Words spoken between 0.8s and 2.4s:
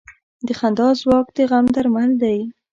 ځواک د غم درمل دی.